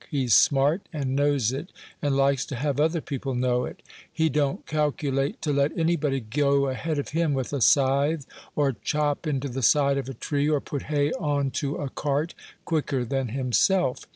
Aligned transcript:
He's 0.09 0.33
smart, 0.33 0.89
and 0.91 1.15
knows 1.15 1.51
it, 1.51 1.71
and 2.01 2.17
likes 2.17 2.43
to 2.47 2.55
have 2.55 2.79
other 2.79 3.01
people 3.01 3.35
know 3.35 3.65
it. 3.65 3.83
He 4.11 4.29
don't 4.29 4.65
calculate 4.65 5.39
to 5.43 5.53
let 5.53 5.77
anybody 5.77 6.19
go 6.21 6.69
ahead 6.69 6.97
of 6.97 7.09
him 7.09 7.35
with 7.35 7.53
a 7.53 7.61
scythe, 7.61 8.25
or 8.55 8.75
chop 8.83 9.27
into 9.27 9.47
the 9.47 9.61
side 9.61 9.99
of 9.99 10.09
a 10.09 10.15
tree, 10.15 10.49
or 10.49 10.59
put 10.59 10.81
hay 10.89 11.11
on 11.19 11.51
to 11.61 11.75
a 11.75 11.87
cart, 11.87 12.33
quicker 12.65 13.05
than 13.05 13.27
himself. 13.27 14.07